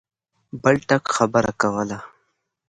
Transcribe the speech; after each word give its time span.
بل 0.61 0.75
ټک 0.87 1.03
خبره 1.17 1.51
کوله. 1.61 1.99